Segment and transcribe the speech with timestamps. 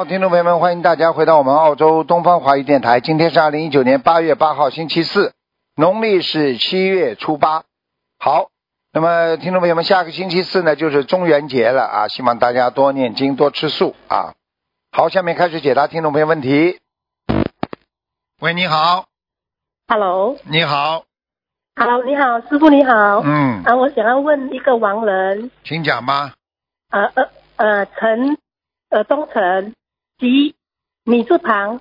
[0.00, 3.00] 好，听众朋友们，欢迎大家回到我们澳洲东方华语电台。
[3.00, 5.34] 今天是二零一九年八月八号，星期四，
[5.76, 7.64] 农历是七月初八。
[8.18, 8.48] 好，
[8.94, 14.32] 那么听众朋友们，下个星期四呢就是中元节了啊，希望大家多念经，多吃素啊。
[14.90, 16.80] 好，下面开始解答听众朋友问题。
[18.40, 19.04] 喂，你好
[19.86, 20.38] ，Hello。
[20.44, 21.02] 你好。
[21.76, 23.20] Hello，你好，师傅你好。
[23.22, 26.32] 嗯，啊，我想要问一个亡人，请讲吧。
[26.88, 28.38] 呃呃呃，陈
[28.88, 29.74] 呃东陈
[30.20, 30.54] 吉
[31.04, 31.80] 米字旁，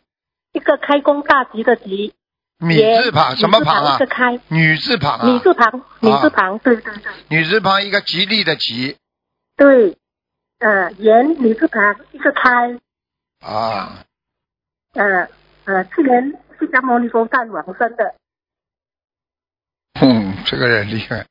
[0.54, 2.14] 一个开工大吉的吉，
[2.58, 3.96] 米字旁什么旁啊？
[3.98, 5.28] 一个开，女字旁啊？
[5.28, 8.98] 米字旁，米字旁，对对对女字旁一个吉利的吉
[9.58, 9.98] 对，
[10.60, 12.80] 呃，言女字旁一个开，
[13.42, 14.06] 啊。
[14.94, 15.28] 呃
[15.66, 18.16] 呃，去年释迦牟尼佛诞往生的，
[20.02, 21.28] 嗯，这个人厉害，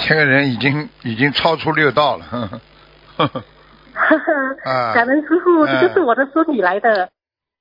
[0.00, 2.24] 这个人已经已经超出六道了。
[2.24, 2.60] 呵呵
[3.18, 3.44] 呵呵，
[4.64, 7.08] 啊 感恩师傅，嗯这就是我的孙女来的。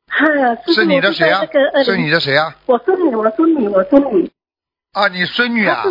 [0.08, 1.42] 哎呀，师傅是你的谁啊
[1.84, 2.56] 是你的谁啊？
[2.66, 4.32] 我孙女，我孙女，我孙女。
[4.94, 5.84] 啊，你孙女啊？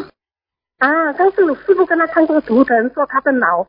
[0.79, 3.67] 啊，但是师傅跟他看过图腾，说他的脑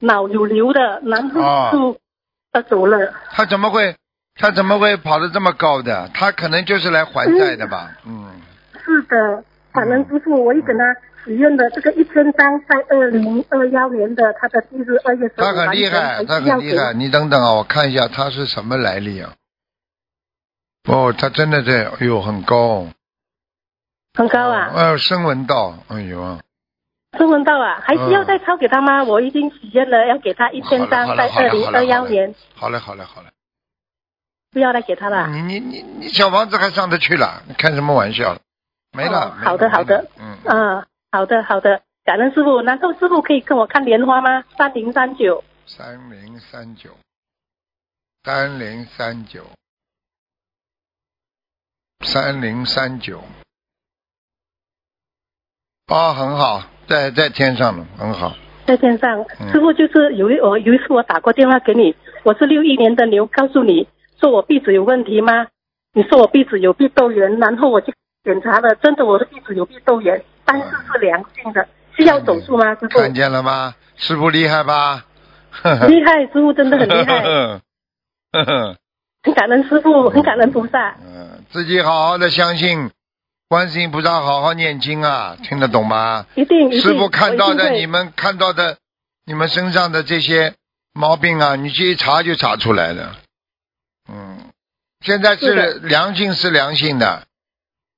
[0.00, 1.98] 脑有瘤的，然哦后就
[2.52, 3.12] 他走了。
[3.30, 3.94] 他怎么会
[4.34, 6.08] 他怎么会跑得这么高的？
[6.14, 7.90] 他可能就是来还债的吧？
[8.06, 8.30] 嗯，
[8.84, 10.84] 是的，感恩师傅，我一跟他
[11.24, 16.92] 许愿的这个一千张，在二零二幺年的他的忌日二月十五他很厉害，他很厉害。
[16.92, 19.34] 你等等啊，我看一下他是什么来历啊？
[20.88, 22.86] 哦，他真的在，哎呦，很高。
[24.14, 26.38] 很高啊，哎呦，声闻道，哎呦，
[27.16, 29.04] 声闻到啊，还需要再抄给他吗？
[29.04, 33.28] 我已经许愿了，要给他一千张，在二零二幺年，好嘞，好嘞，好嘞。
[34.50, 35.28] 不要再给他了。
[35.28, 37.42] 你你你你小房子还上得去了？
[37.48, 38.36] 你开什么玩笑？
[38.92, 39.34] 没了。
[39.42, 40.86] 好的好的没了嗯。
[41.12, 42.62] 啊，好的好的，感恩师傅。
[42.62, 44.42] 难道师傅可以跟我看莲花吗？
[44.56, 45.44] 三零三九。
[45.66, 46.90] 三零三九，
[48.24, 49.44] 三零三九，
[52.00, 53.22] 三零三九。
[55.88, 58.34] 哦，很好，在在天上呢，很好。
[58.66, 63.86] 在天上，嗯师傅就是有一我有一次我打过电话给你，我是六一年的牛，告诉你
[64.18, 65.48] 说我鼻子有问题吗？
[65.92, 67.92] 你说我鼻子有鼻窦炎，然后我去
[68.24, 71.66] 检查了，真的我的鼻子有鼻窦炎，但是是良性的，
[71.96, 72.74] 需要手术吗？
[72.76, 73.74] 师傅看见了吗？
[73.96, 75.04] 师傅厉害吧？
[75.88, 77.22] 厉害，师傅真的很厉害，
[79.24, 80.96] 很感恩师傅，很感恩菩萨。
[81.04, 82.90] 嗯，自己好好的相信
[83.48, 86.26] 观世音菩萨，好好念经啊，听得懂吗？
[86.36, 88.78] 一定一定，师傅看到的，你们看到的，
[89.26, 90.54] 你们身上的这些
[90.92, 93.16] 毛病啊，你去一查就查出来了。
[94.08, 94.38] 嗯，
[95.00, 97.26] 现在是良性是良性的，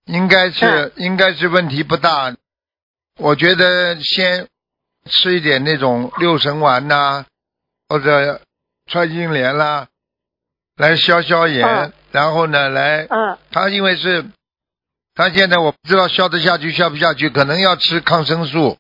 [0.07, 0.93] 应该是、嗯。
[0.97, 2.35] 应该是问题不大。
[3.19, 4.49] 我觉得先
[5.11, 7.25] 吃一点那种六神丸呐、
[7.89, 8.41] 或者
[8.87, 9.87] 穿金莲啦，
[10.77, 11.93] 来消消炎，嗯。
[12.11, 14.25] 然后呢来嗯，他因为是，
[15.15, 18.77] 他现在我不知道消得下去消不下去，可能要吃抗生素。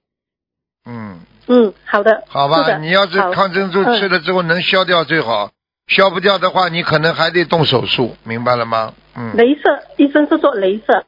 [0.85, 3.99] 嗯，嗯，好的，好吧，你要是抗生素嗯。
[3.99, 5.51] 吃了之后能消掉最好，
[5.87, 8.95] 消不掉的话，你可能还得动手术，明白了吗？
[9.17, 11.07] 嗯，镭射，医生是说镭射，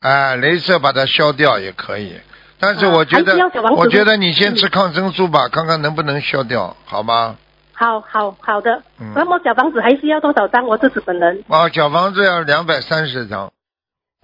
[0.00, 2.14] 哎，镭射把它消掉也可以，
[2.60, 3.36] 但是啊我觉得
[3.76, 7.36] 我觉得你先嗯吃抗生素吧，看看能不能消掉，好吗？
[7.72, 8.82] 好好好的。
[9.00, 10.66] 嗯那么小房子还需要多少张？
[10.66, 13.52] 我自己本人哦，小房子要两百三十张，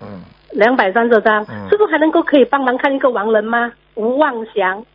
[0.02, 0.22] 嗯，
[0.52, 3.72] 两百三十张，嗯师傅还能够可以帮忙看一个亡人吗？
[3.94, 4.86] 吴望祥，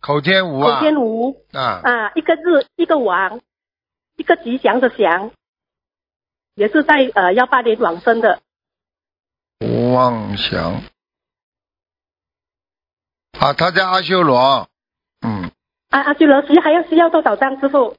[0.00, 3.40] 口天吴口啊，天吴啊，啊，一个日一个王，
[4.16, 5.30] 一个吉祥的祥，
[6.54, 8.40] 也是在呃幺八年往生的。
[9.60, 10.82] 吴望祥。
[13.38, 14.68] 啊，他在阿修罗，
[15.26, 15.50] 嗯，
[15.90, 17.58] 啊阿修罗需还要需要多少张？
[17.60, 17.96] 师傅，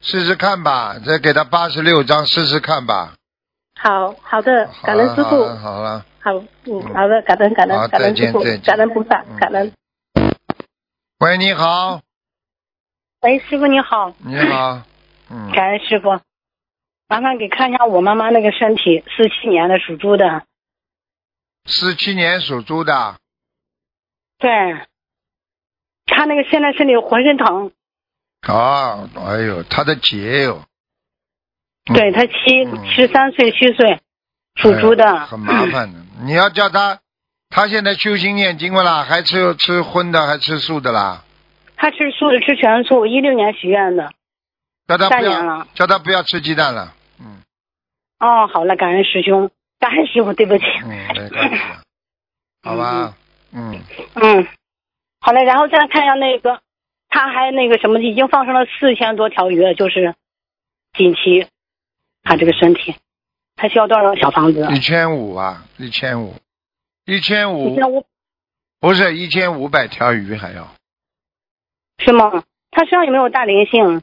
[0.00, 3.14] 试试看吧，再给他八十六张试试看吧。
[3.74, 9.72] 好好的，感恩师傅，了好了，好了，好嗯好的，感恩感恩感恩师傅感恩菩萨嗯，感恩。
[11.20, 12.00] 喂，你好，
[13.22, 14.82] 喂，师傅你好，你好，
[15.30, 16.20] 嗯，感恩师傅，
[17.08, 20.44] 麻烦给看一下我妈妈那个身体，四七年的属猪的，
[21.66, 23.16] 四七年属猪的，
[24.38, 24.50] 对，
[26.06, 27.72] 他那个现在身体浑身疼，
[28.42, 30.64] 啊，哎呦，他的姐哟，
[31.90, 34.00] 嗯对他七嗯十三岁虚岁，
[34.56, 36.00] 属猪的，哎很麻烦的。
[36.24, 37.00] 你要叫他，
[37.48, 39.02] 他现在修心念经了啦？
[39.04, 41.24] 还吃吃荤的，还吃素的啦？
[41.76, 44.12] 他吃素的吃全素，一六年许愿的。
[44.86, 46.94] 叫他不要叫他不要吃鸡蛋了。
[47.20, 47.42] 嗯
[48.18, 50.64] 哦，好了，感恩师兄，感恩师傅，对不起。
[50.84, 51.56] 嗯，没关系，
[52.62, 53.16] 好吧？
[53.52, 53.80] 嗯，
[54.14, 54.46] 嗯，
[55.20, 56.60] 好嘞，然后再看一下那个，
[57.08, 60.14] 他还那个什么，已经放生了四千多条鱼了，就是
[60.92, 61.48] 锦旗
[62.22, 62.94] 他这个身体，
[63.56, 64.68] 他需要多少小房子？
[64.70, 66.36] 一千五啊，一千五，
[67.06, 68.06] 一千一五千五
[68.78, 70.68] 不是一千五百条鱼还要
[71.98, 72.44] 是吗？
[72.70, 74.02] 他身上有没有大灵性？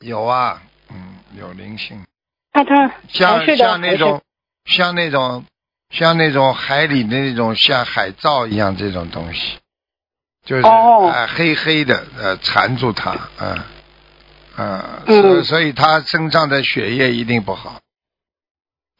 [0.00, 2.04] 有啊，嗯，有灵性，
[2.52, 4.20] 他他像像那种
[4.66, 5.44] 像那种
[5.90, 9.58] 像那种海里的那种像海藻一样这种东西，
[10.44, 13.62] 就是哦啊、黑黑的呃缠住它，嗯
[14.56, 15.22] 嗯，嗯。
[15.22, 17.80] 所以所以他身上的血液一定不好，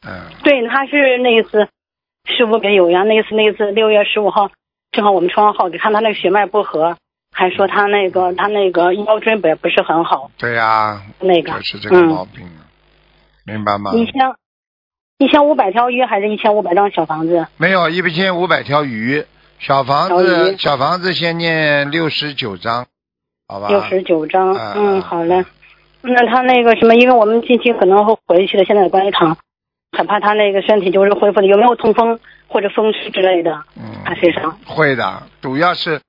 [0.05, 1.67] 嗯对，他是那一次
[2.25, 4.49] 师傅给有缘，那一次那一次六月十五号，
[4.91, 6.97] 正好我们双号给看他那个血脉不和，
[7.31, 11.51] 还说他那个他那个腰椎也不是很好，对呀、那个。
[11.59, 12.49] 就是这个嗯毛病，
[13.45, 13.91] 明白吗？
[13.93, 14.13] 一千
[15.19, 17.47] 一千五百条鱼还是一千五百张小房子？
[17.57, 19.25] 没有一千五百条鱼，
[19.57, 22.85] 小房子鱼小房子先念六十九章，
[23.47, 23.67] 好吧？
[23.67, 25.43] 六十九张，啊嗯，啊好嘞。
[26.01, 29.35] 那他那个什么，因为我们近期可能会回去的，现在的观音堂，
[29.97, 33.51] 很怕他那个身体就是恢复的，有没有痛风或者风湿之类的？
[33.75, 35.99] 嗯他嗯，身上会的，主要是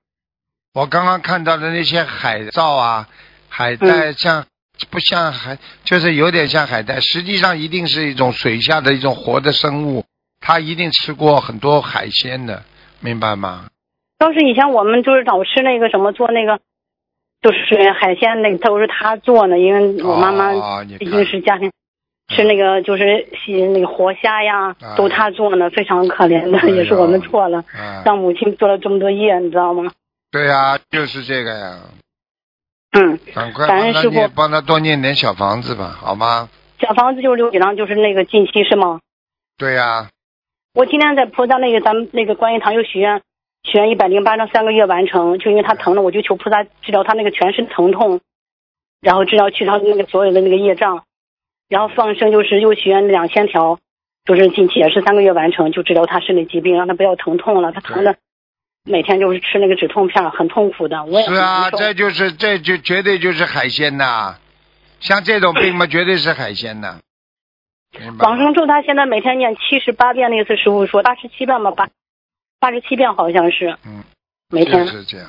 [0.75, 3.09] 我刚刚看到的那些海藻啊，
[3.49, 4.45] 海带像、
[4.91, 10.05] 不像海，就是有点像海带，实际上一定是一种水下的一种活的生物，
[10.41, 12.63] 它一定吃过很多海鲜的，
[13.01, 13.67] 明白吗？
[14.19, 16.59] 当时以前我们就是老吃那个什么做那个，
[17.41, 20.53] 就是海鲜那个都是他做的，因为我妈妈
[20.99, 21.71] 毕竟是家庭。
[22.31, 29.91] 吃那个就是洗那个活虾呀啊，都他做的，非常可怜的，哎也是我们错了，啊，让母亲做了这么多夜，你知道吗？
[30.31, 31.79] 对呀、就是这个呀，
[32.93, 36.49] 嗯，赶快感恩师傅帮他念，帮他多念点小房子吧，好吗？
[36.81, 39.01] 小房子就是六几张，就是那个近期是吗？
[39.59, 40.09] 对呀、
[40.75, 43.21] 我今天在菩萨那个咱们那个观音堂又许愿，
[43.65, 48.21] 许愿一百零八张三个月完成，就因为他疼了，我就求菩萨治疗他那个全身疼痛，
[49.01, 51.03] 然后治疗去他那个所有的那个业障，
[51.69, 53.79] 然后放生就是又许愿两千条，
[54.25, 58.17] 就是近期也是三个月完成，就治疗他身体疾病，让他不要疼痛了，他疼的
[58.89, 64.37] 每天就是吃那个止痛片，很痛苦的，我也是啊，这就是这就绝对就是海鲜呐，
[65.01, 66.99] 像这种病嘛，绝对是海鲜呐，
[67.99, 68.31] 明白吗？
[68.31, 71.89] 往生咒他现在每天念七十八遍，那次师傅说八十七遍吧，八
[72.59, 73.77] 八十七遍好像是。
[73.85, 74.03] 嗯，
[74.51, 75.29] 每天，就是这样。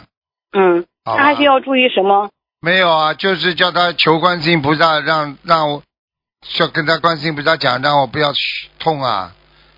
[0.53, 2.29] 嗯，他还需要注意什么？
[2.61, 5.83] 没有啊，就是叫他求观世音菩萨，让让我，
[6.41, 9.33] 就跟他观世音菩萨讲，让我不要嘘痛啊，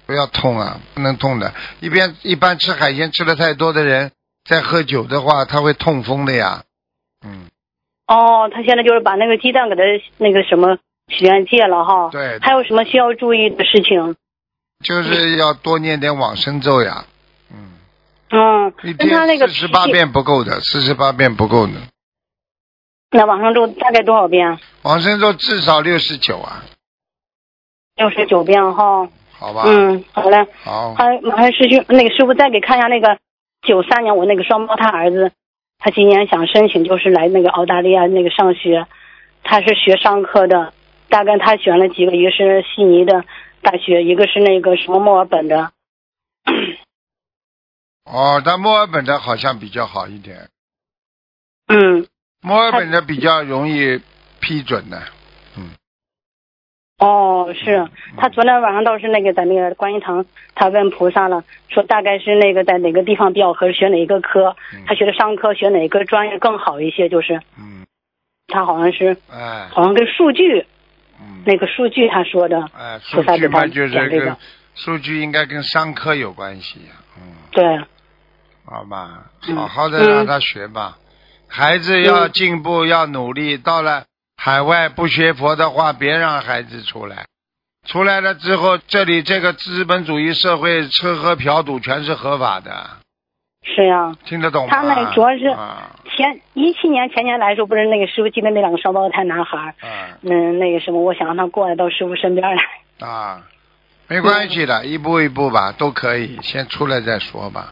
[0.05, 1.53] 不要痛啊，不能痛的。
[1.79, 4.11] 一边一般吃海鲜吃的太多的人，
[4.43, 6.63] 再喝酒的话，他会痛风的呀。
[7.25, 7.47] 嗯，
[8.07, 9.81] 哦，他现在就是把那个鸡蛋给他
[10.17, 10.77] 那个什么
[11.07, 12.09] 许愿戒了哈。
[12.11, 14.15] 对还有什么需要注意的事情？
[14.83, 17.05] 就是要多念点往生咒呀。
[17.51, 17.73] 嗯，
[18.31, 21.73] 嗯，一那他那个天四十八，遍不够的，四十八遍不够的。
[23.11, 24.57] 那往生咒大概多少遍？
[24.81, 26.63] 往生咒至少六十九啊，
[27.95, 29.07] 六十九遍哈。
[29.41, 30.37] 好吧？，嗯，好嘞。
[30.63, 33.17] 好，还还师兄，那个师傅再给看一下那个
[33.63, 35.31] 九三年我那个双胞胎儿子，
[35.79, 38.85] 他今年想申请就是来那个澳大利亚那个上学，
[39.43, 40.73] 他是学商科的，
[41.09, 43.25] 大概他选了几个，一个是悉尼的
[43.63, 45.71] 大学，一个是那个什么墨尔本的。
[48.05, 50.49] 哦，但墨尔本的好像比较好一点，
[51.67, 52.05] 嗯，
[52.41, 53.99] 墨尔本的比较容易
[54.39, 54.97] 批准的。
[54.99, 55.20] 嗯，
[57.01, 67.87] 哦，是他昨天晚上倒是那个在那个观音堂，他问菩萨了，说大概是那个在哪个地方比较合适，学哪一个科，嗯他学的商科，学哪个专业更好一些，就是嗯，
[68.47, 70.67] 他好像是哎，好像跟数据
[71.19, 74.37] 嗯，那个数据他说的，哎，数据嘛，就是跟这个，
[74.75, 76.91] 数据应该跟商科有关系呀。
[77.17, 77.79] 嗯，对，
[78.63, 80.97] 好吧，嗯好好的嗯让他学吧。
[81.47, 83.57] 孩子要进步，要努力。
[83.57, 84.05] 到了
[84.43, 87.25] 海外不学佛的话，别让孩子出来。
[87.87, 92.89] 出来了之后，这里这个资本主义社会，吃喝嫖赌全是合法的，
[93.63, 94.15] 是呀。
[94.25, 94.71] 听得懂吗？
[94.71, 99.75] 他那主要是啊前一七年前年来的时候，不是那个师傅记得那两个双胞胎男孩
[100.23, 103.07] 嗯，那个什么，我想让他过来到师傅身边来。
[103.07, 103.43] 啊，
[104.07, 107.69] 没关系的，一步一步吧，都可以，先出来再说吧，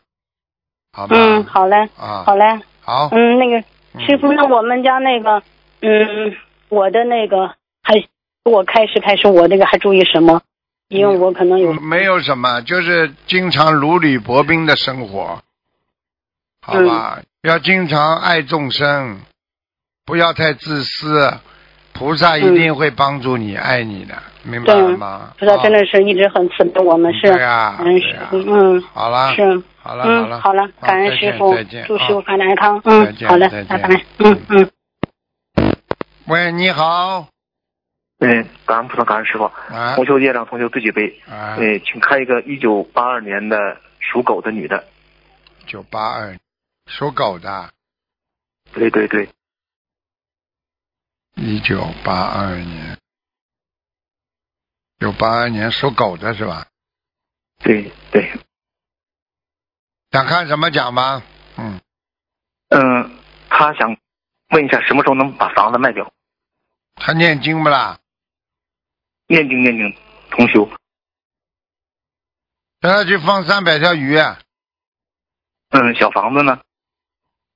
[0.96, 1.16] 好吧？
[1.18, 3.58] 嗯，好嘞，啊，好嘞，好，嗯，那个
[3.96, 5.42] 嗯师傅，那我们家那个，
[5.82, 6.36] 嗯，
[6.70, 7.48] 我的那个
[7.84, 7.96] 还，
[8.46, 10.42] 我开始开始我那个还注意什么？
[10.88, 15.40] 因为我可能有，嗯没有什么，就是经常如履薄冰的生活，
[16.62, 17.18] 好吧？
[17.20, 17.26] 嗯。
[17.44, 19.22] 要经常爱众生，
[20.06, 21.32] 不要太自私，
[21.94, 25.32] 菩萨一定会帮助你、爱你的，明白了吗？
[25.40, 28.82] 菩萨真的的是一直很慈悲我们，是，对啊、嗯是嗯。
[28.94, 33.68] 好了，是，好了，好好了，感恩师傅再见，祝啊师傅法体安康，嗯，好嘞再，见。
[33.68, 34.72] 拜拜，嗯嗯。
[36.30, 37.28] 喂，你好，
[38.20, 39.46] 嗯，感恩菩萨，感恩师傅。
[39.46, 41.20] 啊同修业障，同修自己背。
[41.28, 44.88] 啊，对，请看一个一九八二年的属狗的女的。
[45.66, 46.38] 九八二，
[46.86, 47.74] 属狗的，
[48.74, 49.28] 对对对，
[51.34, 53.00] 一九八二年，
[55.00, 56.68] 九八二年属狗的是吧？
[57.64, 58.32] 对对，
[60.12, 61.24] 想看什么奖吗？
[61.58, 61.82] 嗯，
[62.70, 63.18] 嗯，
[63.50, 63.98] 他想
[64.52, 66.14] 问一下，什么时候能把房子卖掉？
[67.00, 68.00] 他念经不啦？
[69.28, 69.96] 念经念经，
[70.32, 70.70] 同修。
[72.80, 74.40] 让他去放三百条鱼，啊
[75.70, 76.62] 嗯，小房子呢？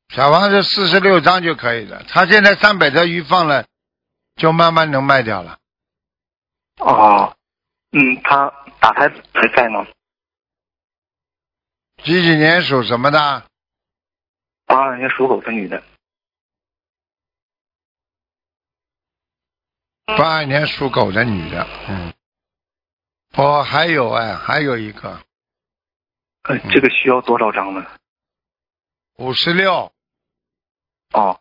[0.09, 2.03] 小房子四十六张就可以了。
[2.07, 3.65] 他现在三百条鱼放了，
[4.35, 5.57] 就慢慢能卖掉了。
[6.77, 7.35] 哦，
[7.91, 9.88] 嗯，他打胎还在吗？
[12.03, 13.47] 几几年属什么的？
[14.65, 15.81] 八二年属狗的女的。
[20.05, 22.13] 八二年属狗的女的，嗯，
[23.33, 25.19] 哦，还有哎，还有一个
[26.43, 27.86] 呃，这个需要多少张呢？
[29.17, 29.93] 五十六，
[31.13, 31.39] 哦，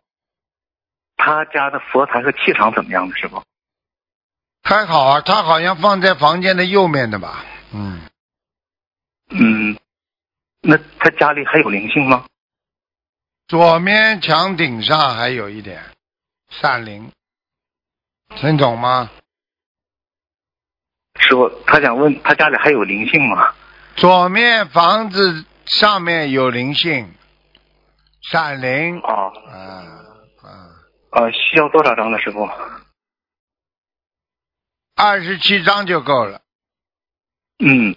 [1.17, 3.15] 他家的佛台和气场怎么样的？
[3.17, 3.43] 师傅？
[4.63, 7.43] 还好啊，他好像放在房间的右面的吧？
[7.73, 8.01] 嗯，
[9.29, 9.77] 嗯，
[10.61, 12.25] 那他家里还有灵性吗？
[13.47, 15.83] 左面墙顶上还有一点
[16.49, 17.11] 散灵，
[18.35, 19.09] 听懂吗？
[21.19, 23.53] 师傅，他想问他家里还有灵性吗？
[23.95, 27.13] 左面房子上面有灵性，
[28.21, 29.55] 闪灵，哦，啊
[30.41, 30.69] 啊，
[31.11, 32.17] 呃，需要多少张呢？
[32.19, 32.49] 师傅？
[34.95, 36.41] 二十七张就够了，
[37.59, 37.95] 嗯，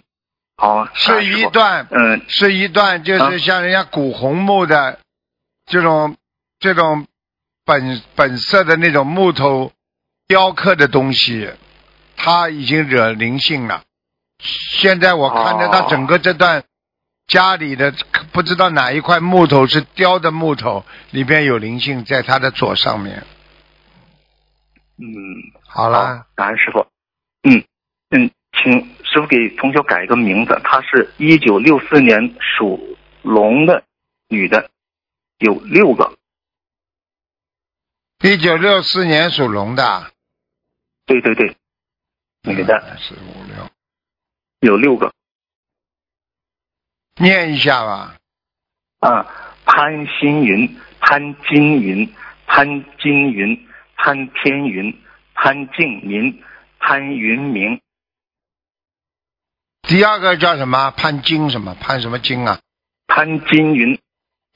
[0.55, 4.99] 好，是一段，嗯是一段，就是啊像人家古红木的
[5.65, 6.15] 这种
[6.59, 7.07] 这种
[7.65, 9.71] 本本色的那种木头
[10.27, 11.49] 雕刻的东西，
[12.15, 13.83] 他已经惹灵性了。
[14.39, 16.63] 现在我看着他哦整个这段
[17.27, 17.93] 家里的
[18.31, 23.23] 不知道哪一块木头是雕的木头，里边有灵性在他的左上面。
[24.97, 25.05] 嗯，
[25.67, 26.85] 好了，感恩师傅。
[27.43, 27.63] 嗯
[28.09, 28.73] 嗯，请
[29.05, 33.83] 师傅给同学改一个名字，她是一九六四年属龙的
[34.27, 34.69] 女的，
[35.39, 36.13] 有六个。
[38.23, 40.11] 一九六四年属龙的，
[41.07, 41.55] 对对对，
[42.43, 43.69] 女的四五六，
[44.59, 45.11] 有六个。
[47.15, 48.15] 念一下吧。
[48.99, 49.25] 啊，
[49.65, 52.13] 潘新云、潘金云、
[52.45, 52.67] 潘
[52.99, 55.01] 金云、潘天云、
[55.33, 56.43] 潘静民、
[56.79, 57.81] 潘云明。
[59.83, 60.91] 第二个叫什么？
[60.91, 61.73] 潘金什么？
[61.79, 62.59] 潘什么金啊？
[63.07, 63.97] 潘金云，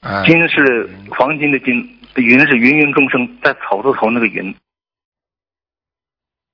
[0.00, 4.54] 啊，金是黄金的金，云是芸芸众生，在草字头那个云。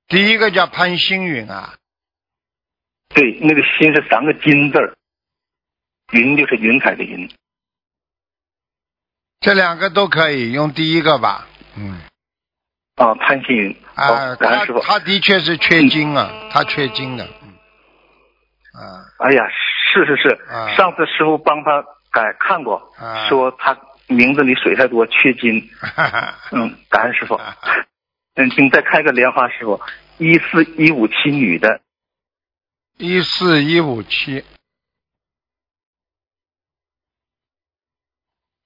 [0.08, 1.74] 第一个叫潘星云啊，
[3.14, 4.96] 对，那个星是三个金字儿，
[6.12, 7.30] 云就是云彩的云。
[9.40, 11.46] 这两个都可以用第一个吧。
[11.76, 12.00] 嗯，
[12.96, 13.76] 啊，潘星云。
[13.94, 14.80] 啊，感他恩师傅。
[14.80, 17.28] 他的确是缺金啊，他缺金的。
[17.42, 17.52] 嗯，
[18.80, 19.44] 啊，哎呀，
[19.92, 25.68] 是是是，啊上次师傅帮他改看过，啊说他名字里水太多，缺金。
[26.52, 27.34] 嗯，感恩师傅。
[27.34, 27.54] 啊
[28.40, 29.80] 嗯，请再开个莲花师傅，
[30.16, 31.80] 一四一五七女的，
[32.96, 34.44] 一四一五七，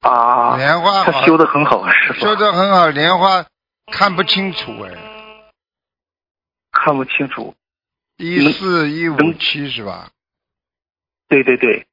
[0.01, 2.21] 啊，莲花好他修的很好，啊，师傅。
[2.21, 3.47] 说的很好，莲花
[3.91, 4.93] 看不清楚哎，
[6.71, 7.55] 看不清楚。
[8.19, 10.11] 一四一五七是吧？
[11.29, 11.87] 对对对，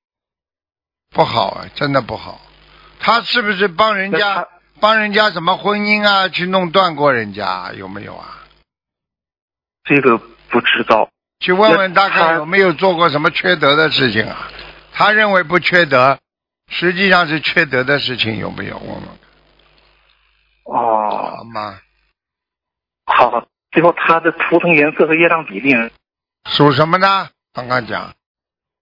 [1.12, 2.42] 不好啊，真的不好。
[3.00, 8.44] 他是不是帮人家他帮人家什么婚姻啊，去弄断过人家有没有啊？
[9.84, 11.10] 这个不知道。
[11.40, 14.52] 去问问大概有没有做过什么缺德的事情啊？
[14.92, 16.20] 他认为不缺德，
[16.68, 18.78] 实际上是缺德的事情，有没有？
[18.78, 19.10] 我们
[20.66, 21.80] 哦，好吗？
[23.06, 23.48] 好好。
[23.72, 25.74] 最后他的图腾颜色和业障比例？
[26.50, 27.30] 属什么呢？
[27.54, 28.14] 刚刚讲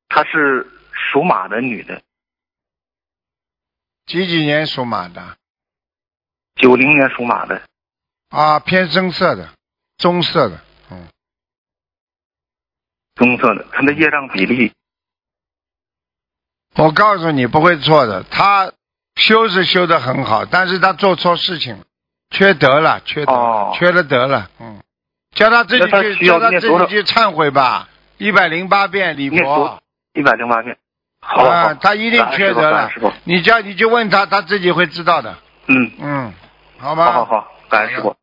[0.09, 2.01] 她是属马的女的，
[4.05, 5.37] 几几年属马的
[6.57, 7.61] 九零年属马的。
[8.29, 8.59] 啊？
[8.59, 9.49] 偏深色的，
[9.97, 10.59] 棕色的，
[10.91, 11.07] 嗯，
[13.15, 14.73] 棕色的，他的业障比例
[16.75, 18.23] 我告诉你不会错的。
[18.23, 18.71] 他
[19.15, 21.83] 修是修的很好，但是他做错事情了，
[22.29, 24.81] 缺德了，缺德，哦缺了德了，嗯，
[25.31, 25.85] 叫他自己
[26.17, 29.81] 去，叫他自己去忏悔吧，一百零八遍礼佛。
[30.13, 30.77] 一百零八遍。
[31.21, 32.91] 好，好啊，他一定缺德了。
[33.23, 35.37] 你叫你就问他，他自己会知道的。
[35.67, 36.33] 嗯，嗯，
[36.79, 37.11] 好吧。
[37.11, 38.15] 好好好，感恩师傅。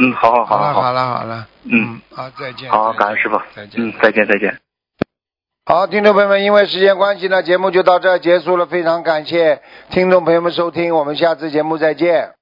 [0.00, 2.70] 嗯，好好好好了，好好，了，好了，嗯，好，再见。
[2.70, 3.80] 好，感恩师傅，再见。
[3.82, 4.58] 嗯，再见再见。
[5.66, 8.66] 好，听众朋友们，因为时间关系呢，节目就到这儿结束了。
[8.66, 12.37] 非常感谢听众朋友们收听，我们下次节目再见。